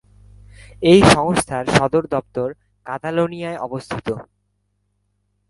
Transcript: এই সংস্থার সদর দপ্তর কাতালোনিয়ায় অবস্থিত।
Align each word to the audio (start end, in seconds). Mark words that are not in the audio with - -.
এই 0.83 0.99
সংস্থার 1.13 1.65
সদর 1.77 2.03
দপ্তর 2.07 2.47
কাতালোনিয়ায় 2.85 3.57
অবস্থিত। 3.57 4.07